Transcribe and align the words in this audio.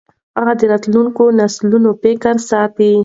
هغه 0.37 0.53
د 0.59 0.61
راتلونکو 0.71 1.23
نسلونو 1.39 1.89
فکر 2.01 2.35
ساته. 2.49 2.91